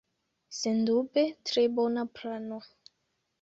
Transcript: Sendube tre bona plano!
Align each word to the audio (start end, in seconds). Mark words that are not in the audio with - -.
Sendube 0.59 1.25
tre 1.49 1.67
bona 1.75 2.07
plano! 2.15 2.59